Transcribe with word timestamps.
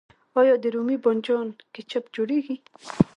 آیا 0.39 0.55
د 0.63 0.65
رومي 0.73 0.97
بانجان 1.03 1.47
کیچپ 1.73 2.03
جوړیږي؟ 2.15 2.55